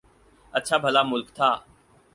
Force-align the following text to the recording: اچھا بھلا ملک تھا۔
اچھا 0.53 0.75
بھلا 0.83 1.01
ملک 1.03 1.27
تھا۔ 1.37 1.49